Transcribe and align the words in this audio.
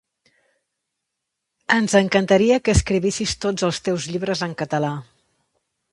Ens 1.75 1.97
encantaria 2.01 2.59
que 2.69 2.75
escrivissis 2.77 3.35
tots 3.45 3.69
els 3.69 3.83
teus 3.89 4.09
llibres 4.15 4.43
en 4.49 4.57
català 4.63 4.95